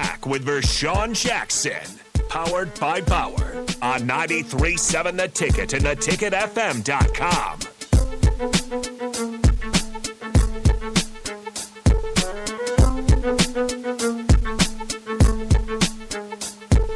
back 0.00 0.24
with 0.24 0.46
Vershawn 0.46 1.12
Jackson. 1.12 1.82
Powered 2.30 2.72
by 2.80 3.02
Bauer 3.02 3.66
on 3.82 4.00
93.7 4.08 5.16
The 5.16 5.28
Ticket 5.28 5.74
and 5.74 5.84
theticketfm.com. 5.84 7.60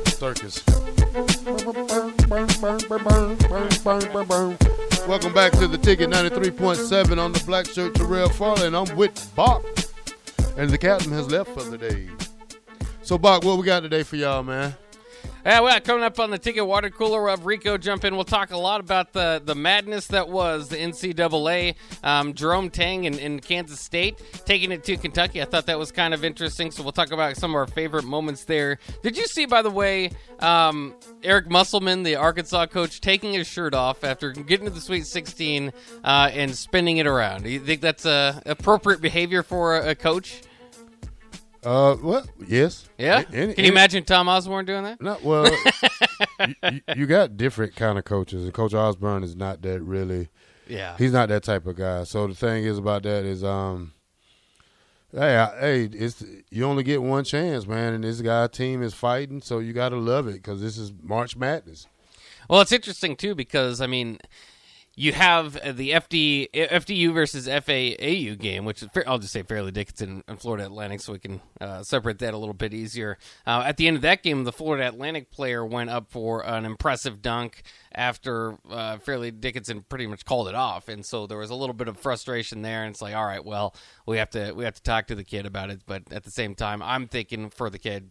Circus. 0.07 0.65
Welcome 5.07 5.35
back 5.35 5.53
to 5.53 5.69
the 5.69 5.79
ticket 5.83 6.09
93.7 6.09 7.19
on 7.19 7.33
the 7.33 7.43
black 7.45 7.67
shirt 7.67 7.95
Terrell 7.95 8.31
Farley, 8.31 8.67
and 8.69 8.75
I'm 8.75 8.97
with 8.97 9.31
Bach. 9.37 9.63
And 10.57 10.71
the 10.71 10.79
captain 10.79 11.13
has 11.13 11.31
left 11.31 11.51
for 11.51 11.65
the 11.65 11.77
day. 11.77 12.09
So 13.05 13.19
Bach, 13.19 13.45
what 13.45 13.59
we 13.59 13.65
got 13.65 13.81
today 13.81 14.03
for 14.03 14.17
y'all, 14.17 14.43
man? 14.43 14.75
Yeah, 15.45 15.61
well, 15.61 15.79
coming 15.83 16.05
up 16.05 16.19
on 16.19 16.31
the 16.31 16.39
ticket 16.39 16.67
water 16.67 16.89
cooler, 16.89 17.29
have 17.29 17.45
Rico 17.45 17.77
jump 17.77 18.03
in. 18.07 18.15
We'll 18.15 18.25
talk 18.25 18.51
a 18.51 18.57
lot 18.57 18.81
about 18.81 19.13
the, 19.13 19.43
the 19.45 19.55
madness 19.55 20.07
that 20.07 20.31
was 20.31 20.69
the 20.69 20.77
NCAA. 20.77 21.75
Um, 22.03 22.33
Jerome 22.33 22.71
Tang 22.71 23.05
in, 23.05 23.19
in 23.19 23.41
Kansas 23.41 23.79
State 23.79 24.23
taking 24.47 24.73
it 24.73 24.85
to 24.85 24.97
Kentucky. 24.97 25.43
I 25.43 25.45
thought 25.45 25.67
that 25.67 25.79
was 25.79 25.93
kind 25.93 26.15
of 26.15 26.25
interesting. 26.25 26.71
So 26.71 26.83
we'll 26.83 26.93
talk 26.93 27.13
about 27.13 27.37
some 27.37 27.51
of 27.51 27.57
our 27.57 27.67
favorite 27.67 28.07
moments 28.07 28.45
there. 28.45 28.79
Did 29.03 29.19
you 29.19 29.27
see, 29.27 29.45
by 29.45 29.61
the 29.61 29.71
way, 29.71 30.11
um, 30.41 30.95
Eric 31.23 31.51
Musselman, 31.51 32.05
the 32.05 32.17
Arkansas 32.17 32.65
coach, 32.69 33.03
taking 33.03 33.35
his 33.35 33.47
shirt 33.47 33.75
off 33.75 34.03
after 34.03 34.33
getting 34.33 34.65
to 34.65 34.73
the 34.73 34.81
Sweet 34.81 35.05
16 35.05 35.75
uh, 36.05 36.31
and 36.33 36.57
spinning 36.57 36.97
it 36.97 37.07
around? 37.07 37.45
Do 37.45 37.51
you 37.51 37.61
think 37.61 37.83
that's 37.83 38.07
uh, 38.07 38.41
appropriate 38.47 39.03
behavior 39.03 39.43
for 39.43 39.77
a, 39.77 39.91
a 39.91 39.95
coach? 39.95 40.41
Uh, 41.65 41.95
what? 41.97 42.27
Yes. 42.47 42.89
Yeah. 42.99 43.17
A- 43.17 43.19
any- 43.19 43.27
Can 43.29 43.49
you 43.49 43.55
any- 43.59 43.69
imagine 43.69 44.05
Tom 44.05 44.29
Osborne 44.29 44.65
doing 44.65 44.85
that? 44.85 45.01
No, 45.01 45.19
well. 45.23 45.47
you, 46.47 46.55
you, 46.71 46.81
you 46.97 47.07
got 47.07 47.37
different 47.37 47.75
kind 47.77 47.99
of 47.99 48.05
coaches, 48.05 48.45
and 48.45 48.53
Coach 48.53 48.75
Osborne 48.75 49.23
is 49.25 49.35
not 49.37 49.63
that 49.63 49.81
really. 49.83 50.29
Yeah. 50.69 50.97
He's 50.97 51.13
not 51.13 51.29
that 51.29 51.43
type 51.43 51.67
of 51.67 51.77
guy. 51.77 52.05
So 52.05 52.27
the 52.27 52.35
thing 52.35 52.65
is 52.65 52.79
about 52.79 53.03
that 53.03 53.25
is, 53.25 53.45
um, 53.45 53.93
hey, 55.13 55.37
I, 55.37 55.61
hey, 55.61 55.83
it's 55.93 56.25
you 56.51 56.65
only 56.65 56.83
get 56.83 57.03
one 57.03 57.25
chance, 57.25 57.67
man, 57.67 57.93
and 57.95 58.05
this 58.05 58.21
guy 58.21 58.47
team 58.47 58.83
is 58.83 58.95
fighting, 58.95 59.41
so 59.43 59.59
you 59.59 59.73
got 59.73 59.91
to 59.91 59.97
love 59.97 60.27
it 60.29 60.35
because 60.35 60.61
this 60.61 60.79
is 60.79 60.93
March 61.03 61.37
Madness. 61.37 61.87
Well, 62.49 62.61
it's 62.61 62.73
interesting 62.73 63.17
too 63.17 63.35
because 63.35 63.81
I 63.81 63.87
mean, 63.87 64.19
you 64.97 65.13
have 65.13 65.57
uh, 65.57 65.73
the 65.73 65.91
FD 65.91 66.51
FDU 66.53 67.13
versus 67.13 67.49
FAAU 67.49 68.39
game, 68.39 68.65
which 68.65 68.83
is 68.83 68.89
I'll 69.07 69.19
just 69.19 69.33
say 69.33 69.43
Fairleigh 69.43 69.73
Dickinson 69.73 70.23
and 70.29 70.41
Florida 70.41 70.65
Atlantic, 70.65 71.01
so 71.01 71.13
we 71.13 71.19
can 71.19 71.41
uh, 71.61 71.83
separate 71.83 72.19
that 72.21 72.35
a 72.35 72.39
little 72.39 72.55
bit 72.55 72.73
easier. 72.73 73.19
Uh, 73.47 73.65
at 73.67 73.77
the 73.77 73.89
end 73.89 73.97
of 73.97 74.03
that 74.03 74.23
game, 74.23 74.45
the 74.45 74.53
Florida 74.53 74.87
Atlantic 74.87 75.31
player 75.31 75.65
went 75.65 75.91
up 75.91 76.11
for 76.11 76.47
an 76.47 76.65
impressive 76.65 77.23
dunk 77.23 77.63
after 77.93 78.57
uh, 78.71 78.99
Fairleigh 78.99 79.33
Dickinson 79.33 79.85
pretty 79.89 80.07
much 80.07 80.25
called 80.25 80.49
it 80.49 80.55
off, 80.55 80.89
and 80.89 81.05
so 81.05 81.27
there 81.27 81.39
was 81.39 81.51
a 81.51 81.55
little 81.55 81.75
bit 81.75 81.89
of 81.89 81.99
frustration 81.99 82.63
there. 82.63 82.85
And 82.85 82.93
it's 82.93 83.03
like, 83.03 83.15
all 83.15 83.27
right, 83.27 83.45
well, 83.45 83.75
we 84.07 84.19
have 84.19 84.31
to 84.31 84.53
we 84.53 84.65
have 84.65 84.75
to 84.75 84.83
talk 84.83 85.09
to 85.09 85.15
the 85.15 85.25
kid 85.25 85.47
about 85.47 85.71
it, 85.71 85.83
but 85.87 86.05
at 86.13 86.25
the 86.25 86.31
same 86.31 86.55
time, 86.55 86.83
I'm 86.83 87.09
thinking 87.09 87.51
for 87.51 87.69
the 87.71 87.79
kid 87.79 88.11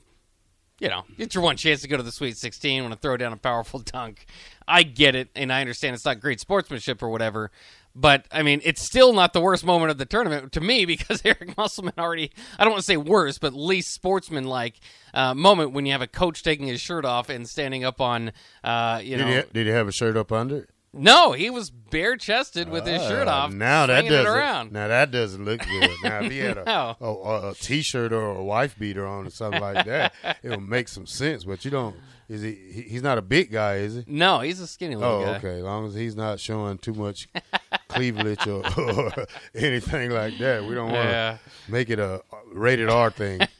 you 0.79 0.89
know, 0.89 1.03
it's 1.17 1.35
your 1.35 1.43
one 1.43 1.55
chance 1.57 1.81
to 1.81 1.87
go 1.87 1.97
to 1.97 2.03
the 2.03 2.11
Sweet 2.11 2.37
16, 2.37 2.83
want 2.83 2.93
to 2.93 2.99
throw 2.99 3.17
down 3.17 3.33
a 3.33 3.37
powerful 3.37 3.79
dunk. 3.85 4.25
I 4.67 4.83
get 4.83 5.15
it, 5.15 5.29
and 5.35 5.51
I 5.51 5.61
understand 5.61 5.93
it's 5.95 6.05
not 6.05 6.19
great 6.19 6.39
sportsmanship 6.39 7.01
or 7.03 7.09
whatever, 7.09 7.51
but 7.95 8.25
I 8.31 8.43
mean, 8.43 8.59
it's 8.63 8.81
still 8.81 9.13
not 9.13 9.33
the 9.33 9.41
worst 9.41 9.63
moment 9.65 9.91
of 9.91 9.97
the 9.97 10.05
tournament 10.05 10.51
to 10.53 10.61
me 10.61 10.85
because 10.87 11.21
Eric 11.23 11.55
Musselman 11.57 11.93
already, 11.97 12.31
I 12.57 12.63
don't 12.63 12.71
want 12.71 12.81
to 12.81 12.85
say 12.85 12.97
worst, 12.97 13.39
but 13.41 13.53
least 13.53 13.93
sportsman-like 13.93 14.79
uh, 15.13 15.33
moment 15.33 15.73
when 15.73 15.85
you 15.85 15.91
have 15.91 16.01
a 16.01 16.07
coach 16.07 16.43
taking 16.43 16.67
his 16.67 16.81
shirt 16.81 17.05
off 17.05 17.29
and 17.29 17.47
standing 17.47 17.83
up 17.83 18.01
on, 18.01 18.31
uh, 18.63 18.99
you 19.03 19.17
Did 19.17 19.19
know. 19.19 19.27
he, 19.27 19.35
ha- 19.35 19.43
did 19.53 19.67
he 19.67 19.73
have 19.73 19.87
a 19.87 19.91
shirt 19.91 20.17
up 20.17 20.31
under? 20.31 20.67
No, 20.93 21.31
he 21.33 21.49
was 21.49 21.69
bare 21.69 22.15
chested 22.17 22.69
with 22.69 22.85
his 22.85 23.01
shirt 23.03 23.27
Uh, 23.27 23.31
off. 23.31 23.51
Now 23.53 23.85
that 23.87 24.05
doesn't. 24.05 24.25
around. 24.31 24.71
Now 24.71 24.87
that 24.87 25.11
doesn't 25.11 25.43
look 25.43 25.61
good. 25.65 25.89
Now 26.03 26.19
if 26.21 26.31
he 26.31 26.37
had 26.39 26.57
a, 26.57 26.63
No. 26.65 26.95
a, 27.01 27.05
a, 27.05 27.49
a 27.51 27.55
t-shirt 27.55 28.13
or 28.13 28.35
a 28.35 28.43
wife 28.43 28.77
beater 28.77 29.05
on 29.05 29.27
or 29.27 29.29
something 29.29 29.61
like 29.61 29.85
that, 29.85 30.13
it 30.43 30.49
would 30.49 30.67
make 30.67 30.87
some 30.87 31.05
sense. 31.07 31.43
But 31.43 31.65
you 31.65 31.71
don't. 31.71 31.95
Is 32.29 32.41
he? 32.41 32.51
he 32.71 32.81
he's 32.83 33.03
not 33.03 33.17
a 33.17 33.21
big 33.21 33.51
guy, 33.51 33.75
is 33.75 33.95
he? 33.95 34.03
No, 34.07 34.39
he's 34.39 34.59
a 34.61 34.65
skinny 34.67 34.95
little 34.95 35.21
Oh, 35.21 35.25
guy. 35.25 35.35
okay. 35.37 35.57
As 35.57 35.63
long 35.63 35.85
as 35.87 35.93
he's 35.93 36.15
not 36.15 36.39
showing 36.39 36.77
too 36.77 36.93
much 36.93 37.27
cleavage 37.89 38.47
or, 38.47 38.63
or 38.79 39.11
anything 39.55 40.09
like 40.11 40.37
that, 40.39 40.63
we 40.63 40.73
don't 40.73 40.91
want 40.91 41.03
to 41.03 41.09
Yeah. 41.09 41.37
make 41.67 41.89
it 41.89 41.99
a 41.99 42.21
rated 42.53 42.89
R 42.89 43.09
thing. 43.11 43.41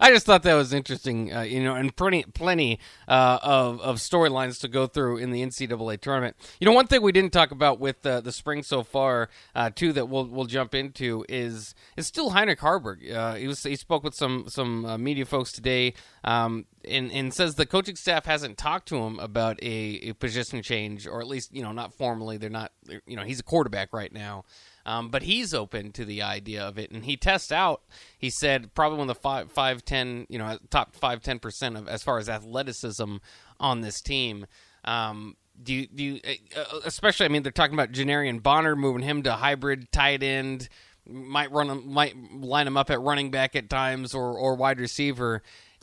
I 0.00 0.10
just 0.10 0.26
thought 0.26 0.42
that 0.44 0.54
was 0.54 0.72
interesting, 0.72 1.32
uh, 1.34 1.42
you 1.42 1.62
know, 1.62 1.74
and 1.74 1.94
plenty, 1.94 2.22
plenty 2.24 2.78
uh, 3.08 3.38
of 3.42 3.80
of 3.80 3.96
storylines 3.96 4.60
to 4.60 4.68
go 4.68 4.86
through 4.86 5.18
in 5.18 5.30
the 5.30 5.42
NCAA 5.42 6.00
tournament. 6.00 6.36
You 6.60 6.66
know, 6.66 6.72
one 6.72 6.86
thing 6.86 7.02
we 7.02 7.12
didn't 7.12 7.32
talk 7.32 7.50
about 7.50 7.80
with 7.80 8.04
uh, 8.04 8.20
the 8.20 8.32
spring 8.32 8.62
so 8.62 8.82
far, 8.82 9.28
uh, 9.54 9.70
too, 9.70 9.92
that 9.92 10.08
we'll 10.08 10.26
we'll 10.26 10.46
jump 10.46 10.74
into 10.74 11.24
is 11.28 11.74
is 11.96 12.06
still 12.06 12.30
Heinrich 12.30 12.60
Haarberg. 12.60 13.12
Uh, 13.12 13.34
he 13.34 13.46
was 13.46 13.62
he 13.62 13.76
spoke 13.76 14.02
with 14.04 14.14
some 14.14 14.46
some 14.48 14.84
uh, 14.84 14.98
media 14.98 15.24
folks 15.24 15.52
today, 15.52 15.94
um, 16.24 16.66
and 16.88 17.10
and 17.12 17.32
says 17.34 17.54
the 17.54 17.66
coaching 17.66 17.96
staff 17.96 18.24
hasn't 18.26 18.58
talked 18.58 18.88
to 18.88 18.96
him 18.96 19.18
about 19.18 19.62
a, 19.62 20.08
a 20.08 20.12
position 20.14 20.62
change, 20.62 21.06
or 21.06 21.20
at 21.20 21.26
least 21.26 21.54
you 21.54 21.62
know 21.62 21.72
not 21.72 21.92
formally. 21.94 22.36
They're 22.36 22.50
not, 22.50 22.72
they're- 22.84 23.02
you 23.06 23.16
know, 23.16 23.22
he's 23.24 23.40
a 23.40 23.44
quarterback 23.44 23.92
right 23.92 24.12
now. 24.12 24.44
Um, 24.86 25.08
but 25.10 25.22
he's 25.22 25.52
open 25.52 25.92
to 25.92 26.04
the 26.04 26.22
idea 26.22 26.62
of 26.62 26.78
it, 26.78 26.90
and 26.90 27.04
he 27.04 27.16
tests 27.16 27.52
out. 27.52 27.82
He 28.18 28.30
said 28.30 28.74
probably 28.74 28.98
one 28.98 29.10
of 29.10 29.16
the 29.16 29.20
five, 29.20 29.52
five, 29.52 29.84
ten, 29.84 30.26
you 30.28 30.38
know, 30.38 30.58
top 30.70 30.94
five, 30.96 31.22
ten 31.22 31.38
percent 31.38 31.76
of 31.76 31.86
as 31.88 32.02
far 32.02 32.18
as 32.18 32.28
athleticism 32.28 33.16
on 33.60 33.80
this 33.82 34.00
team. 34.00 34.46
Um, 34.84 35.36
do 35.62 35.74
you, 35.74 35.86
do 35.86 36.02
you, 36.04 36.20
uh, 36.56 36.80
especially? 36.86 37.26
I 37.26 37.28
mean, 37.28 37.42
they're 37.42 37.52
talking 37.52 37.74
about 37.74 37.92
Janiran 37.92 38.42
Bonner 38.42 38.74
moving 38.74 39.02
him 39.02 39.22
to 39.24 39.32
hybrid 39.32 39.92
tight 39.92 40.22
end. 40.22 40.68
Might 41.06 41.52
run 41.52 41.86
might 41.92 42.14
line 42.32 42.66
him 42.66 42.76
up 42.76 42.90
at 42.90 43.00
running 43.00 43.30
back 43.30 43.54
at 43.56 43.68
times 43.68 44.14
or 44.14 44.38
or 44.38 44.54
wide 44.54 44.80
receiver. 44.80 45.42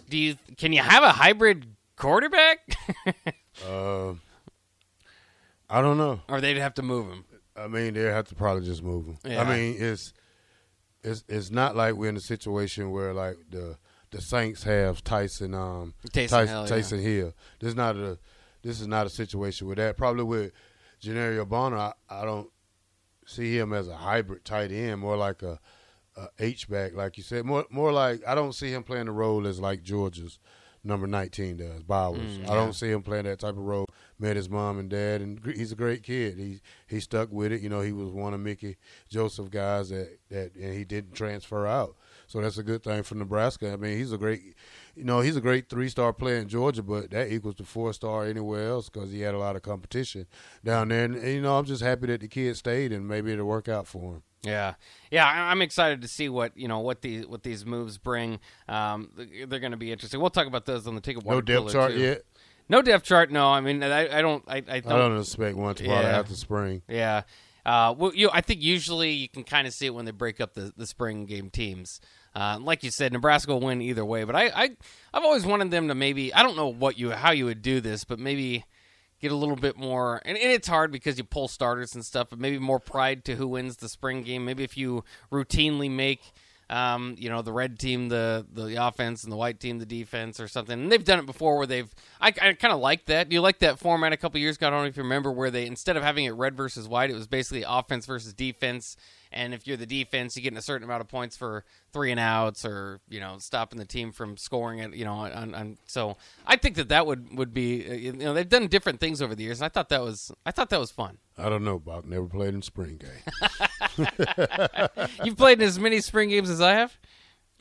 Do 0.09 0.18
you 0.18 0.36
can 0.57 0.74
you 0.74 0.81
have 0.81 1.03
a 1.03 1.12
hybrid 1.12 1.68
quarterback, 1.97 2.59
Uh, 3.68 4.13
I 5.69 5.81
don't 5.81 5.97
know. 5.97 6.22
or 6.30 6.40
they'd 6.41 6.57
have 6.57 6.75
to 6.75 6.81
move 6.84 7.07
him? 7.12 7.25
I 7.57 7.68
mean, 7.68 7.94
they 7.94 8.01
have 8.03 8.28
to 8.28 8.35
probably 8.35 8.66
just 8.66 8.84
move 8.84 9.06
him. 9.07 9.18
Yeah. 9.25 9.41
I 9.41 9.56
mean, 9.56 9.75
it's 9.78 10.13
it's 11.03 11.23
it's 11.28 11.51
not 11.51 11.75
like 11.75 11.95
we're 11.95 12.09
in 12.09 12.18
a 12.18 12.22
situation 12.22 12.91
where 12.91 13.13
like 13.13 13.38
the 13.50 13.78
the 14.12 14.22
Saints 14.22 14.63
have 14.63 15.03
Tyson 15.03 15.53
um 15.53 15.94
Taysom 16.12 16.68
Tyson, 16.68 17.00
Hill, 17.00 17.09
yeah. 17.09 17.18
Hill. 17.18 17.34
This 17.59 17.69
is 17.69 17.75
not 17.75 17.95
a 17.95 18.19
this 18.62 18.81
is 18.81 18.88
not 18.88 19.07
a 19.07 19.09
situation 19.09 19.68
with 19.68 19.78
that. 19.78 19.97
Probably 19.97 20.23
with 20.23 20.51
Janiran 21.01 21.47
Bonner, 21.47 21.78
I, 21.78 21.94
I 22.09 22.25
don't 22.25 22.50
see 23.25 23.57
him 23.57 23.74
as 23.74 23.88
a 23.88 23.95
hybrid 23.95 24.45
tight 24.45 24.72
end, 24.72 25.01
more 25.01 25.18
like 25.18 25.44
a, 25.44 25.59
a 26.16 26.28
H 26.39 26.69
back, 26.69 26.94
like 26.94 27.18
you 27.18 27.24
said. 27.24 27.45
More 27.45 27.66
more 27.69 27.91
like 27.91 28.22
I 28.28 28.35
don't 28.35 28.53
see 28.53 28.72
him 28.72 28.84
playing 28.84 29.06
the 29.06 29.12
role 29.12 29.47
as 29.47 29.59
like 29.59 29.84
Georgia's 29.84 30.39
number 30.88 31.06
nineteen 31.08 31.58
does, 31.58 31.84
Bowers. 31.84 32.38
Mm, 32.38 32.50
I 32.50 32.56
don't 32.56 32.74
see 32.74 32.90
him 32.90 33.03
playing 33.03 33.25
that 33.25 33.40
type 33.40 33.52
of 33.52 33.59
role. 33.59 33.86
Met 34.20 34.36
his 34.36 34.50
mom 34.50 34.80
and 34.80 34.90
dad, 34.90 35.22
and 35.22 35.40
he's 35.46 35.72
a 35.72 35.75
great 35.75 36.02
kid. 36.02 36.40
He 36.40 36.62
he 36.88 37.00
stuck 37.00 37.31
with 37.31 37.52
it. 37.52 37.62
You 37.62 37.70
know, 37.70 37.81
he 37.81 37.92
was 37.92 38.09
one 38.09 38.34
of 38.34 38.40
Mickey 38.40 38.78
Joseph 39.09 39.52
guys 39.52 39.90
that 39.90 40.18
that 40.30 40.56
and 40.56 40.74
he 40.74 40.84
didn't 40.86 41.14
transfer 41.14 41.68
out. 41.68 41.96
So 42.28 42.42
that's 42.42 42.58
a 42.58 42.64
good 42.64 42.84
thing 42.84 43.03
for 43.03 43.16
Nebraska. 43.16 43.72
I 43.72 43.78
mean, 43.78 43.98
he's 43.98 44.12
a 44.12 44.18
great, 44.18 44.56
you 44.96 45.06
know, 45.06 45.22
he's 45.22 45.38
a 45.38 45.42
great 45.42 45.70
three 45.70 45.88
star 45.88 46.12
player 46.12 46.38
in 46.38 46.50
Georgia, 46.50 46.84
but 46.84 47.09
that 47.12 47.31
equals 47.31 47.56
to 47.56 47.64
four 47.64 47.94
star 47.94 48.25
anywhere 48.25 48.68
else 48.68 48.90
because 48.90 49.12
he 49.12 49.22
had 49.22 49.34
a 49.34 49.40
lot 49.40 49.56
of 49.56 49.62
competition 49.62 50.28
down 50.64 50.90
there. 50.90 51.06
And, 51.06 51.16
and, 51.16 51.28
you 51.28 51.42
know, 51.42 51.58
I'm 51.58 51.66
just 51.66 51.81
happy 51.81 52.08
that 52.08 52.19
the 52.19 52.28
kid 52.28 52.58
stayed 52.58 52.92
and 52.92 53.08
maybe 53.08 53.31
it'll 53.31 53.46
work 53.46 53.69
out 53.69 53.88
for 53.88 54.16
him. 54.16 54.24
Yeah, 54.44 54.75
yeah, 55.12 55.25
I'm 55.28 55.62
excited 55.62 56.02
to 56.03 56.08
see 56.08 56.30
what 56.30 56.56
you 56.56 56.68
know 56.68 56.80
what 56.80 57.02
these 57.02 57.25
what 57.25 57.44
these 57.44 57.66
moves 57.66 57.98
bring. 57.98 58.40
Um, 58.69 59.10
they're 59.16 59.60
going 59.60 59.72
to 59.72 59.78
be 59.78 59.92
interesting. 59.92 60.19
We'll 60.22 60.30
talk 60.30 60.48
about 60.48 60.66
those 60.66 60.88
on 60.88 60.95
the 60.95 61.01
ticket. 61.01 61.25
No 61.25 61.42
depth 61.42 61.72
chart 61.72 61.92
too. 61.94 62.00
yet. 62.00 62.22
No 62.69 62.81
depth 62.81 63.04
chart. 63.06 63.31
No, 63.31 63.48
I 63.48 63.62
mean 63.62 63.81
I, 63.84 64.19
I 64.19 64.22
don't 64.22 64.44
I, 64.48 64.57
I 64.57 64.80
don't. 64.80 64.92
I 64.92 64.98
don't 64.98 65.19
expect 65.19 65.57
one 65.57 65.75
to 65.75 65.86
Yeah. 65.86 66.00
after 66.01 66.36
spring. 66.36 66.81
Yeah. 66.88 67.24
Uh, 67.66 67.94
well, 67.98 68.13
you, 68.16 68.30
I 68.31 68.39
think 68.39 68.62
usually 68.62 69.12
you 69.12 69.28
can 69.28 69.44
kind 69.44 69.68
of 69.68 69.74
see 69.74 69.88
it 69.88 69.94
when 69.94 70.06
they 70.06 70.12
break 70.12 70.40
up 70.40 70.54
the, 70.54 70.72
the 70.78 70.88
spring 70.88 71.25
game 71.25 71.50
teams. 71.50 72.00
Uh, 72.33 72.57
like 72.62 72.81
you 72.81 72.90
said, 72.92 73.12
Nebraska 73.12 73.51
will 73.51 73.60
win 73.60 73.81
either 73.81 74.06
way. 74.06 74.24
But 74.24 74.38
I, 74.38 74.45
I, 74.56 74.69
I've 75.13 75.24
always 75.24 75.45
wanted 75.45 75.69
them 75.72 75.90
to 75.90 75.95
maybe 75.95 76.33
I 76.33 76.44
don't 76.44 76.56
know 76.56 76.69
what 76.69 76.98
you 76.98 77.12
how 77.12 77.31
you 77.31 77.44
would 77.45 77.62
do 77.62 77.81
this, 77.81 78.06
but 78.06 78.19
maybe 78.19 78.63
get 79.22 79.31
a 79.31 79.36
little 79.36 79.56
bit 79.56 79.78
more. 79.78 80.22
And, 80.25 80.38
and 80.38 80.52
it's 80.52 80.68
hard 80.68 80.92
because 80.92 81.18
you 81.18 81.24
pull 81.24 81.48
starters 81.48 81.96
and 81.96 82.06
stuff, 82.06 82.28
but 82.30 82.40
maybe 82.40 82.60
more 82.60 82.80
pride 82.80 83.25
to 83.25 83.36
who 83.36 83.48
wins 83.48 83.78
the 83.78 83.90
spring 83.90 84.24
game. 84.24 84.46
Maybe 84.46 84.64
if 84.64 84.78
you 84.78 85.04
routinely 85.31 85.90
make. 85.90 86.22
Um, 86.69 87.16
you 87.18 87.30
know 87.30 87.42
the 87.42 87.54
red 87.54 87.80
team, 87.80 88.10
the 88.10 88.46
the 88.52 88.86
offense, 88.86 89.24
and 89.24 89.31
the 89.31 89.38
white 89.38 89.58
team, 89.58 89.80
the 89.80 89.86
defense, 89.86 90.38
or 90.38 90.50
something. 90.50 90.78
And 90.78 90.92
they've 90.92 91.02
done 91.02 91.18
it 91.18 91.25
before, 91.25 91.56
where 91.56 91.66
they've. 91.66 91.90
I, 92.19 92.28
I 92.28 92.31
kind 92.31 92.74
of 92.74 92.81
like 92.81 93.06
that. 93.06 93.31
You 93.31 93.40
like 93.40 93.60
that 93.60 93.80
format 93.80 94.12
a 94.12 94.18
couple 94.18 94.42
years 94.42 94.58
ago? 94.58 94.68
I 94.68 94.72
don't 94.72 94.81
know 94.81 94.88
if 94.88 94.98
you 94.98 95.04
remember 95.04 95.31
where 95.31 95.50
they 95.50 95.66
instead 95.66 95.96
of 95.96 96.04
having 96.04 96.25
it 96.25 96.31
red 96.31 96.58
versus 96.58 96.86
white, 96.86 97.10
it 97.10 97.14
was 97.14 97.25
basically 97.25 97.64
offense 97.66 98.06
versus 98.06 98.34
defense, 98.34 98.98
and 99.31 99.53
if 99.53 99.68
you're 99.68 99.77
the 99.77 99.85
defense, 99.85 100.35
you 100.35 100.41
get 100.41 100.56
a 100.56 100.62
certain 100.62 100.83
amount 100.83 101.01
of 101.01 101.07
points 101.07 101.35
for 101.38 101.63
three 101.91 102.12
and 102.12 102.19
outs, 102.19 102.65
or 102.65 103.00
you 103.09 103.19
know, 103.19 103.38
stopping 103.39 103.79
the 103.79 103.85
team 103.85 104.12
from 104.12 104.38
scoring 104.38 104.79
it. 104.79 104.94
You 104.95 105.06
know, 105.06 105.13
on, 105.13 105.53
on 105.53 105.77
so 105.85 106.18
I 106.45 106.56
think 106.57 106.75
that 106.75 106.89
that 106.89 107.06
would 107.06 107.38
would 107.38 107.53
be 107.53 107.89
uh, 107.89 107.94
you 107.94 108.13
know 108.13 108.33
they've 108.33 108.47
done 108.47 108.68
different 108.68 109.00
things 109.00 109.21
over 109.21 109.35
the 109.35 109.44
years, 109.44 109.59
and 109.59 109.65
I 109.65 109.69
thought 109.69 109.89
that 109.89 110.01
was 110.01 110.31
I 110.45 110.51
thought 110.51 110.69
that 110.69 110.79
was 110.79 110.91
fun. 110.91 111.18
I 111.38 111.50
don't 111.50 111.63
know, 111.63 111.79
Bach. 111.79 112.06
Never 112.06 112.27
played 112.27 112.53
in 112.53 112.62
spring 112.62 112.97
game. 112.97 114.07
You've 115.24 115.38
played 115.38 115.62
in 115.62 115.68
as 115.68 115.80
many 115.80 116.01
spring 116.01 116.30
games 116.30 116.50
as 116.50 116.62
I 116.62 116.73
have. 116.73 116.97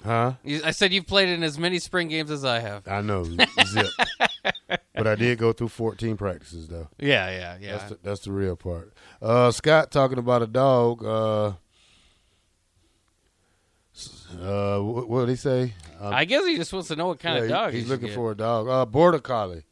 huh? 0.03 0.33
I 0.65 0.71
said 0.71 0.93
you've 0.93 1.07
played 1.07 1.29
in 1.29 1.43
as 1.43 1.59
many 1.59 1.79
spring 1.79 2.09
games 2.09 2.31
as 2.31 2.45
I 2.45 2.61
have. 2.61 2.87
I 2.89 3.01
know, 3.03 3.25
zip. 3.25 3.87
but 4.97 5.07
I 5.07 5.15
did 5.15 5.39
go 5.39 5.53
through 5.53 5.69
14 5.69 6.17
practices 6.17 6.69
though. 6.69 6.89
Yeah, 6.99 7.31
yeah, 7.31 7.57
yeah. 7.61 7.73
That's 7.73 7.91
the, 7.91 7.99
that's 8.03 8.21
the 8.21 8.33
real 8.33 8.57
part. 8.57 8.93
Uh, 9.21 9.51
Scott 9.51 9.91
talking 9.91 10.19
about 10.19 10.43
a 10.43 10.47
dog. 10.47 11.05
Uh, 11.05 11.53
uh, 14.41 14.79
what, 14.81 15.09
what 15.09 15.21
did 15.21 15.31
he 15.31 15.37
say? 15.37 15.75
Um, 16.01 16.13
I 16.13 16.25
guess 16.25 16.45
he 16.47 16.57
just 16.57 16.73
wants 16.73 16.89
to 16.89 16.97
know 16.97 17.09
what 17.09 17.21
kind 17.21 17.39
yeah, 17.39 17.45
of 17.45 17.49
dog 17.49 17.73
he's 17.73 17.83
he 17.83 17.89
should 17.89 18.03
looking 18.03 18.15
for 18.15 18.33
a 18.33 18.37
dog. 18.37 18.69
Uh, 18.69 18.85
border 18.85 19.19
collie, 19.19 19.65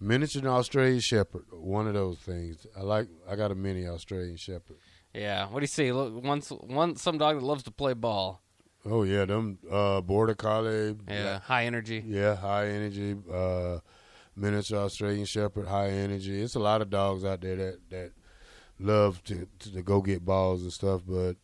miniature 0.00 0.46
Australian 0.46 1.00
Shepherd. 1.00 1.44
One 1.52 1.86
of 1.86 1.94
those 1.94 2.18
things. 2.18 2.66
I 2.76 2.82
like. 2.82 3.08
I 3.28 3.36
got 3.36 3.50
a 3.50 3.54
mini 3.54 3.86
Australian 3.86 4.36
Shepherd. 4.36 4.76
Yeah, 5.12 5.48
what 5.48 5.60
do 5.60 5.64
you 5.64 5.68
see? 5.68 5.92
Look, 5.92 6.22
one, 6.22 6.40
one, 6.40 6.96
some 6.96 7.18
dog 7.18 7.36
that 7.36 7.44
loves 7.44 7.62
to 7.64 7.70
play 7.70 7.94
ball. 7.94 8.42
Oh 8.84 9.02
yeah, 9.02 9.24
them 9.24 9.58
uh, 9.70 10.00
border 10.00 10.34
collie. 10.34 10.96
Yeah, 11.08 11.40
high 11.40 11.64
energy. 11.64 12.04
Yeah, 12.06 12.36
high 12.36 12.68
energy. 12.68 13.16
Uh, 13.30 13.78
miniature 14.36 14.78
Australian 14.78 15.24
Shepherd, 15.24 15.66
high 15.66 15.88
energy. 15.88 16.40
It's 16.40 16.54
a 16.54 16.60
lot 16.60 16.82
of 16.82 16.90
dogs 16.90 17.24
out 17.24 17.40
there 17.40 17.56
that 17.56 17.90
that 17.90 18.12
love 18.78 19.22
to 19.24 19.48
to, 19.58 19.72
to 19.72 19.82
go 19.82 20.00
get 20.00 20.24
balls 20.24 20.62
and 20.62 20.72
stuff, 20.72 21.02
but 21.06 21.36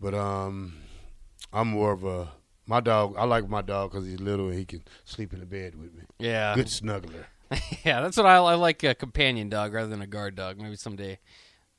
but 0.00 0.14
um, 0.14 0.74
I'm 1.52 1.68
more 1.68 1.92
of 1.92 2.04
a 2.04 2.28
my 2.66 2.80
dog. 2.80 3.14
I 3.16 3.24
like 3.24 3.48
my 3.48 3.62
dog 3.62 3.92
because 3.92 4.06
he's 4.06 4.20
little 4.20 4.48
and 4.48 4.58
he 4.58 4.64
can 4.64 4.82
sleep 5.04 5.32
in 5.32 5.40
the 5.40 5.46
bed 5.46 5.74
with 5.74 5.94
me. 5.94 6.02
Yeah, 6.18 6.54
Good 6.54 6.66
snuggler. 6.66 7.24
yeah, 7.84 8.00
that's 8.00 8.16
what 8.16 8.26
I, 8.26 8.36
I 8.36 8.54
like. 8.54 8.82
A 8.82 8.94
companion 8.94 9.48
dog 9.48 9.72
rather 9.72 9.88
than 9.88 10.02
a 10.02 10.06
guard 10.06 10.34
dog. 10.34 10.60
Maybe 10.60 10.76
someday 10.76 11.18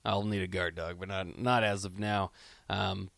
I'll 0.06 0.24
need 0.24 0.42
a 0.42 0.48
guard 0.48 0.76
dog, 0.76 0.98
but 1.00 1.10
not 1.10 1.38
not 1.38 1.64
as 1.64 1.86
of 1.86 2.00
now. 2.00 2.32
Um. 2.70 3.10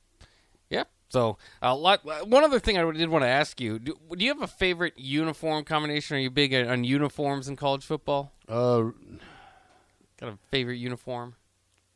So 1.10 1.38
a 1.62 1.76
lot. 1.76 2.06
One 2.28 2.44
other 2.44 2.60
thing 2.60 2.78
I 2.78 2.92
did 2.92 3.10
want 3.10 3.24
to 3.24 3.30
ask 3.30 3.62
you: 3.62 3.80
do, 3.80 3.98
do 4.16 4.26
you 4.26 4.34
have 4.34 4.42
a 4.42 4.48
favorite 4.48 4.94
uniform 4.98 5.64
combination? 5.64 6.18
Are 6.18 6.20
you 6.20 6.30
big 6.30 6.54
on 6.54 6.84
uniforms 6.84 7.48
in 7.48 7.56
college 7.56 7.86
football? 7.86 8.32
Uh, 8.48 8.86
Got 10.20 10.30
a 10.30 10.38
favorite 10.50 10.78
uniform? 10.78 11.36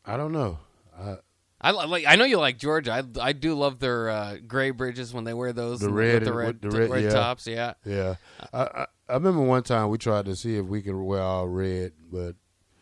I 0.05 0.17
don't 0.17 0.31
know. 0.31 0.59
I, 0.97 1.17
I 1.61 1.71
like. 1.71 2.05
I 2.07 2.15
know 2.15 2.25
you 2.25 2.37
like 2.37 2.57
Georgia. 2.57 2.91
I, 2.93 3.21
I 3.21 3.33
do 3.33 3.53
love 3.53 3.79
their 3.79 4.09
uh, 4.09 4.37
gray 4.45 4.71
bridges 4.71 5.13
when 5.13 5.23
they 5.23 5.33
wear 5.33 5.53
those. 5.53 5.79
The 5.79 5.89
red 5.89 6.23
the 6.23 6.33
red, 6.33 6.61
the 6.61 6.69
red- 6.69 6.89
red 6.89 7.03
yeah. 7.05 7.09
tops. 7.09 7.47
Yeah. 7.47 7.73
yeah, 7.85 8.15
I, 8.53 8.61
I 8.61 8.85
I 9.09 9.13
remember 9.13 9.41
one 9.41 9.63
time 9.63 9.89
we 9.89 9.97
tried 9.97 10.25
to 10.25 10.35
see 10.35 10.55
if 10.57 10.65
we 10.65 10.81
could 10.81 10.95
wear 10.95 11.21
all 11.21 11.47
red, 11.47 11.93
but 12.11 12.35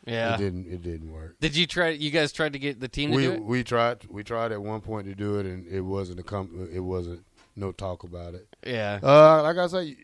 Yeah. 0.07 0.35
it 0.35 0.37
didn't. 0.37 0.65
It 0.71 0.81
didn't 0.81 1.11
work. 1.11 1.35
Did 1.39 1.55
you 1.55 1.67
try? 1.67 1.89
You 1.89 2.09
guys 2.11 2.31
tried 2.31 2.53
to 2.53 2.59
get 2.59 2.79
the 2.79 2.87
team 2.87 3.11
to 3.11 3.15
we 3.17 3.23
do 3.23 3.31
it? 3.33 3.43
we 3.43 3.63
tried 3.63 4.05
we 4.09 4.23
tried 4.23 4.51
at 4.51 4.61
one 4.61 4.81
point 4.81 5.05
to 5.07 5.13
do 5.15 5.37
it 5.39 5.45
and 5.45 5.67
it 5.67 5.81
wasn't 5.81 6.19
a 6.19 6.23
com- 6.23 6.69
it 6.73 6.79
wasn't 6.79 7.23
no 7.55 7.71
talk 7.71 8.03
about 8.03 8.33
it. 8.33 8.47
Yeah. 8.65 8.99
Uh, 9.03 9.41
like 9.43 9.57
I 9.57 9.67
say, 9.67 9.97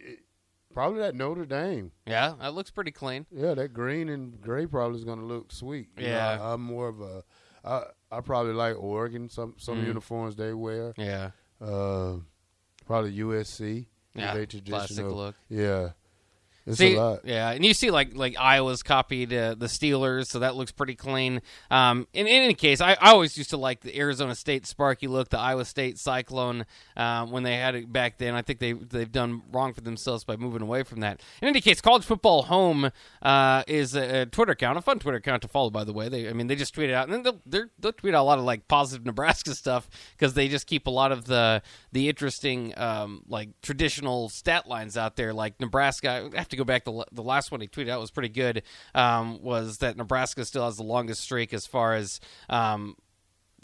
probably 0.74 1.00
that 1.00 1.16
Notre 1.16 1.46
Dame. 1.46 1.92
Yeah. 2.06 2.34
That 2.42 2.54
looks 2.54 2.70
pretty 2.72 2.92
clean. 2.92 3.26
Yeah, 3.32 3.54
that 3.54 3.74
green 3.74 4.10
and 4.10 4.42
gray 4.42 4.66
probably 4.66 4.98
is 5.00 5.06
gonna 5.06 5.26
look 5.26 5.52
sweet. 5.52 5.88
You 5.98 6.04
know, 6.04 6.10
Yeah. 6.10 6.38
I, 6.42 6.54
am 6.54 6.62
more 6.62 6.88
of 6.90 7.00
a. 7.02 7.24
I 7.64 7.84
I 8.12 8.22
probably 8.22 8.54
like 8.54 8.76
Oregon. 8.78 9.30
Some 9.30 9.56
some 9.58 9.82
Mm. 9.84 9.88
uniforms 9.88 10.36
they 10.36 10.54
wear. 10.54 10.94
Yeah. 10.98 11.32
Uh, 11.62 12.18
probably 12.86 13.14
USC. 13.20 13.88
Yeah. 14.16 14.34
They 14.36 14.46
Classic 14.46 15.06
look. 15.06 15.36
Yeah, 15.50 15.92
it's 16.66 16.78
See, 16.78 16.96
a 16.96 17.02
lot. 17.02 17.26
yeah, 17.26 17.52
and 17.52 17.66
you 17.66 17.74
see 17.74 17.92
like 17.92 18.16
like 18.16 18.36
Iowa's 18.40 18.84
copied 18.84 19.34
uh, 19.34 19.56
the 19.56 19.66
Steelers, 19.66 20.28
so 20.28 20.40
that 20.40 20.56
looks 20.56 20.72
pretty 20.72 20.96
clean. 20.96 21.42
Um, 21.70 22.08
in, 22.14 22.26
in 22.26 22.44
any 22.44 22.54
case, 22.54 22.80
I, 22.80 22.94
I 22.94 23.12
always 23.12 23.38
used 23.38 23.50
to 23.50 23.58
like 23.58 23.82
the 23.82 23.98
Arizona 23.98 24.34
State 24.34 24.66
Sparky 24.66 25.08
look, 25.08 25.28
the 25.30 25.40
Iowa 25.40 25.66
State 25.66 26.00
Cyclone 26.00 26.66
um, 26.96 27.32
when 27.32 27.44
they 27.44 27.58
had 27.58 27.76
it 27.76 27.92
back 27.92 28.18
then. 28.18 28.34
I 28.34 28.42
think 28.44 28.60
they 28.60 28.72
they've 28.72 29.12
done 29.12 29.42
wrong 29.52 29.74
for 29.74 29.82
themselves 29.82 30.24
by 30.24 30.38
moving 30.38 30.62
away 30.62 30.84
from 30.84 31.02
that. 31.02 31.22
In 31.42 31.50
any 31.50 31.60
case, 31.60 31.82
College 31.82 32.06
Football 32.06 32.44
Home 32.44 32.92
uh, 33.22 33.64
is 33.68 33.94
a, 33.94 34.22
a 34.22 34.26
Twitter 34.26 34.54
account, 34.54 34.78
a 34.78 34.82
fun 34.82 35.00
Twitter 35.00 35.18
account 35.18 35.42
to 35.42 35.50
follow. 35.50 35.70
By 35.70 35.84
the 35.84 35.94
way, 35.94 36.08
they 36.08 36.30
I 36.30 36.34
mean 36.34 36.48
they 36.48 36.56
just 36.56 36.74
tweet 36.74 36.90
it 36.90 36.94
out, 36.94 37.06
and 37.06 37.14
then 37.14 37.24
they'll, 37.24 37.42
they're, 37.46 37.70
they'll 37.80 37.92
tweet 37.92 38.16
out 38.16 38.22
a 38.22 38.24
lot 38.24 38.40
of 38.40 38.46
like 38.46 38.70
positive 38.70 39.06
Nebraska 39.06 39.54
stuff 39.56 39.90
because 40.18 40.34
they 40.34 40.48
just 40.48 40.66
keep 40.66 40.88
a 40.88 40.92
lot 40.92 41.12
of 41.12 41.26
the 41.26 41.62
the 41.92 42.08
interesting 42.08 42.74
um, 42.78 43.24
like 43.28 43.50
traditional 43.62 44.30
stat 44.30 44.68
lines 44.68 44.96
out 44.96 45.18
there. 45.18 45.34
Like 45.34 45.60
Nebraska, 45.60 46.30
to 46.54 46.58
go 46.58 46.64
back 46.64 46.86
to 46.86 47.06
the 47.12 47.24
last 47.24 47.52
one 47.52 47.62
he 47.62 47.68
tweeted 47.68 47.90
out 47.90 48.00
was 48.00 48.12
pretty 48.12 48.30
good. 48.30 48.64
Um, 48.96 49.42
was 49.42 49.80
that 49.80 49.98
Nebraska 49.98 50.46
still 50.46 50.66
has 50.66 50.78
the 50.78 50.84
longest 50.84 51.22
streak 51.22 51.54
as 51.54 51.66
far 51.66 51.94
as 51.94 52.20
um, 52.50 52.96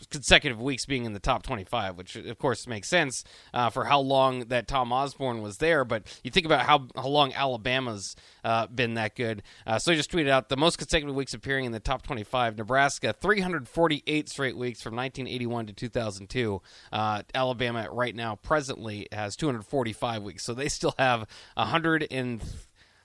consecutive 0.09 0.61
weeks 0.61 0.85
being 0.85 1.05
in 1.05 1.13
the 1.13 1.19
top 1.19 1.43
25, 1.43 1.97
which 1.97 2.15
of 2.15 2.37
course 2.37 2.67
makes 2.67 2.87
sense 2.87 3.23
uh, 3.53 3.69
for 3.69 3.85
how 3.85 3.99
long 3.99 4.41
that 4.45 4.67
Tom 4.67 4.91
Osborne 4.91 5.41
was 5.41 5.57
there. 5.57 5.83
But 5.83 6.03
you 6.23 6.31
think 6.31 6.45
about 6.45 6.65
how, 6.65 6.87
how 6.95 7.07
long 7.07 7.33
Alabama's 7.33 8.15
uh, 8.43 8.67
been 8.67 8.93
that 8.95 9.15
good. 9.15 9.43
Uh, 9.65 9.79
so 9.79 9.91
he 9.91 9.97
just 9.97 10.11
tweeted 10.11 10.29
out 10.29 10.49
the 10.49 10.57
most 10.57 10.77
consecutive 10.77 11.15
weeks 11.15 11.33
appearing 11.33 11.65
in 11.65 11.71
the 11.71 11.79
top 11.79 12.01
25. 12.03 12.57
Nebraska, 12.57 13.13
348 13.19 14.29
straight 14.29 14.57
weeks 14.57 14.81
from 14.81 14.95
1981 14.95 15.67
to 15.67 15.73
2002. 15.73 16.61
Uh, 16.91 17.23
Alabama 17.33 17.87
right 17.91 18.15
now, 18.15 18.35
presently, 18.35 19.07
has 19.11 19.35
245 19.35 20.23
weeks. 20.23 20.43
So 20.43 20.53
they 20.53 20.69
still 20.69 20.95
have 20.97 21.27
100 21.55 22.07
and 22.11 22.41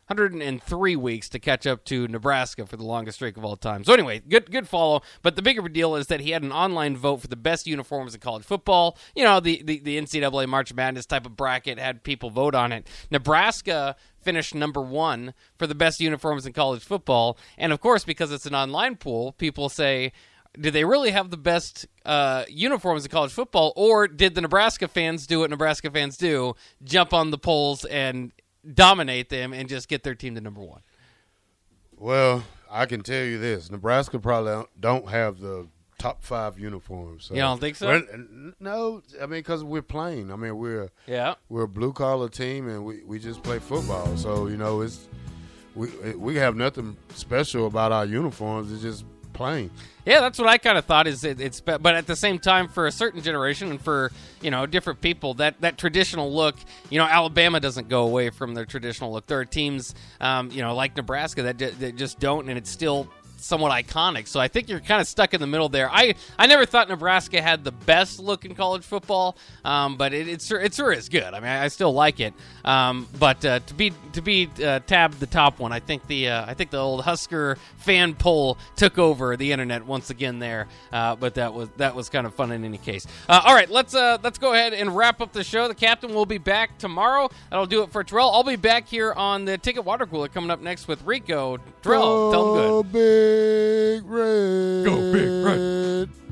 103 0.06 0.96
weeks 0.96 1.28
to 1.30 1.38
catch 1.38 1.66
up 1.66 1.84
to 1.84 2.06
Nebraska 2.08 2.66
for 2.66 2.76
the 2.76 2.84
longest 2.84 3.16
streak 3.16 3.36
of 3.36 3.44
all 3.44 3.56
time. 3.56 3.84
So 3.84 3.94
anyway, 3.94 4.20
good 4.28 4.50
good 4.50 4.68
follow. 4.68 5.02
But 5.22 5.36
the 5.36 5.42
bigger 5.42 5.66
deal 5.68 5.96
is 5.96 6.08
that 6.08 6.20
he 6.20 6.30
had 6.30 6.42
an 6.42 6.52
online 6.52 6.96
vote 6.96 7.22
for 7.22 7.28
the 7.28 7.36
best 7.36 7.66
uniforms 7.66 8.14
in 8.14 8.20
college 8.20 8.44
football. 8.44 8.98
You 9.14 9.24
know, 9.24 9.40
the 9.40 9.62
the, 9.62 9.78
the 9.78 9.98
NCAA 9.98 10.46
March 10.46 10.74
Madness 10.74 11.06
type 11.06 11.24
of 11.24 11.36
bracket 11.36 11.78
had 11.78 12.02
people 12.02 12.30
vote 12.30 12.54
on 12.54 12.70
it. 12.72 12.86
Nebraska 13.10 13.96
finished 14.20 14.54
number 14.54 14.80
one 14.80 15.32
for 15.58 15.66
the 15.66 15.74
best 15.74 16.00
uniforms 16.00 16.44
in 16.44 16.52
college 16.52 16.84
football, 16.84 17.38
and 17.56 17.72
of 17.72 17.80
course, 17.80 18.04
because 18.04 18.30
it's 18.30 18.46
an 18.46 18.54
online 18.54 18.96
pool, 18.96 19.32
people 19.32 19.68
say. 19.68 20.12
Did 20.56 20.72
they 20.72 20.84
really 20.84 21.10
have 21.10 21.30
the 21.30 21.36
best 21.36 21.84
uh, 22.04 22.44
uniforms 22.48 23.04
in 23.04 23.10
college 23.10 23.32
football, 23.32 23.72
or 23.74 24.06
did 24.06 24.36
the 24.36 24.40
Nebraska 24.40 24.86
fans 24.86 25.26
do 25.26 25.40
what 25.40 25.50
Nebraska 25.50 25.90
fans 25.90 26.16
do, 26.16 26.54
jump 26.84 27.12
on 27.12 27.32
the 27.32 27.38
polls 27.38 27.84
and 27.86 28.30
dominate 28.72 29.28
them 29.28 29.52
and 29.52 29.68
just 29.68 29.88
get 29.88 30.02
their 30.02 30.14
team 30.14 30.34
to 30.34 30.40
number 30.40 30.60
one. 30.60 30.80
Well, 31.96 32.44
I 32.70 32.86
can 32.86 33.02
tell 33.02 33.24
you 33.24 33.38
this: 33.38 33.70
Nebraska 33.70 34.18
probably 34.18 34.64
don't- 34.78 35.08
have 35.08 35.38
the 35.38 35.68
top 35.98 36.22
five 36.22 36.58
uniforms. 36.58 37.26
So. 37.26 37.34
You 37.34 37.40
don't 37.40 37.60
think 37.60 37.76
so? 37.76 38.02
No, 38.60 39.02
I 39.20 39.26
mean 39.26 39.38
because 39.40 39.62
we're 39.64 39.80
playing. 39.82 40.32
I 40.32 40.36
mean 40.36 40.56
we're 40.58 40.90
Yeah. 41.06 41.34
we're 41.48 41.62
a 41.62 41.68
blue 41.68 41.92
collar 41.92 42.28
team 42.28 42.68
and 42.68 42.84
we, 42.84 43.02
we 43.04 43.18
just 43.18 43.42
play 43.42 43.58
football. 43.58 44.16
So 44.16 44.46
you 44.48 44.56
know 44.56 44.80
it's 44.80 45.08
we 45.74 45.88
we 46.16 46.34
have 46.36 46.56
nothing 46.56 46.96
special 47.14 47.66
about 47.66 47.92
our 47.92 48.04
uniforms. 48.04 48.72
It's 48.72 48.82
just 48.82 49.04
playing. 49.34 49.70
Yeah, 50.06 50.20
that's 50.20 50.38
what 50.38 50.48
I 50.48 50.56
kind 50.58 50.78
of 50.78 50.84
thought. 50.86 51.06
Is 51.06 51.24
it, 51.24 51.40
it's 51.40 51.60
but 51.60 51.86
at 51.86 52.06
the 52.06 52.16
same 52.16 52.38
time, 52.38 52.68
for 52.68 52.86
a 52.86 52.92
certain 52.92 53.20
generation 53.22 53.70
and 53.70 53.80
for 53.80 54.10
you 54.40 54.50
know 54.50 54.64
different 54.64 55.00
people, 55.02 55.34
that 55.34 55.60
that 55.60 55.76
traditional 55.76 56.32
look, 56.32 56.56
you 56.88 56.98
know, 56.98 57.04
Alabama 57.04 57.60
doesn't 57.60 57.88
go 57.88 58.04
away 58.04 58.30
from 58.30 58.54
their 58.54 58.64
traditional 58.64 59.12
look. 59.12 59.26
There 59.26 59.40
are 59.40 59.44
teams, 59.44 59.94
um, 60.20 60.50
you 60.50 60.62
know, 60.62 60.74
like 60.74 60.96
Nebraska 60.96 61.42
that, 61.42 61.58
ju- 61.58 61.74
that 61.80 61.96
just 61.96 62.18
don't, 62.18 62.48
and 62.48 62.56
it's 62.56 62.70
still 62.70 63.08
somewhat 63.44 63.72
iconic. 63.72 64.26
So 64.26 64.40
I 64.40 64.48
think 64.48 64.68
you're 64.68 64.80
kind 64.80 65.00
of 65.00 65.06
stuck 65.06 65.34
in 65.34 65.40
the 65.40 65.46
middle 65.46 65.68
there. 65.68 65.90
I 65.90 66.14
I 66.38 66.46
never 66.46 66.64
thought 66.66 66.88
Nebraska 66.88 67.40
had 67.42 67.62
the 67.62 67.72
best 67.72 68.18
look 68.18 68.44
in 68.44 68.54
college 68.54 68.82
football, 68.84 69.36
um, 69.64 69.96
but 69.96 70.14
it, 70.14 70.28
it 70.28 70.42
sure 70.42 70.60
it 70.60 70.74
sure 70.74 70.92
is 70.92 71.08
good. 71.08 71.34
I 71.34 71.40
mean, 71.40 71.50
I, 71.50 71.64
I 71.64 71.68
still 71.68 71.92
like 71.92 72.20
it. 72.20 72.34
Um, 72.64 73.06
but 73.18 73.44
uh, 73.44 73.60
to 73.60 73.74
be 73.74 73.92
to 74.12 74.22
be 74.22 74.48
uh, 74.62 74.80
tabbed 74.80 75.20
the 75.20 75.26
top 75.26 75.58
one, 75.58 75.72
I 75.72 75.80
think 75.80 76.06
the 76.06 76.28
uh, 76.28 76.46
I 76.46 76.54
think 76.54 76.70
the 76.70 76.78
old 76.78 77.04
Husker 77.04 77.58
fan 77.76 78.14
poll 78.14 78.58
took 78.76 78.98
over 78.98 79.36
the 79.36 79.52
internet 79.52 79.84
once 79.86 80.10
again 80.10 80.38
there. 80.38 80.66
Uh, 80.92 81.16
but 81.16 81.34
that 81.34 81.52
was 81.52 81.68
that 81.76 81.94
was 81.94 82.08
kind 82.08 82.26
of 82.26 82.34
fun 82.34 82.50
in 82.52 82.64
any 82.64 82.78
case. 82.78 83.06
Uh, 83.28 83.42
all 83.44 83.54
right, 83.54 83.70
let's 83.70 83.94
uh, 83.94 84.18
let's 84.22 84.38
go 84.38 84.54
ahead 84.54 84.72
and 84.72 84.96
wrap 84.96 85.20
up 85.20 85.32
the 85.32 85.44
show. 85.44 85.68
The 85.68 85.74
captain 85.74 86.14
will 86.14 86.26
be 86.26 86.38
back 86.38 86.78
tomorrow. 86.78 87.28
That'll 87.50 87.66
do 87.66 87.82
it 87.82 87.92
for 87.92 88.02
Terrell. 88.04 88.30
I'll 88.30 88.42
be 88.42 88.56
back 88.56 88.88
here 88.88 89.12
on 89.12 89.44
the 89.44 89.58
Ticket 89.58 89.84
Water 89.84 90.06
Cooler 90.06 90.28
coming 90.28 90.50
up 90.50 90.60
next 90.60 90.88
with 90.88 91.02
Rico. 91.04 91.58
Terrell, 91.82 92.32
tell 92.32 92.82
good. 92.82 92.92
Big 93.34 94.04
red. 94.06 94.84
Go 94.84 95.12
Big 95.12 95.44
Red. 95.44 96.23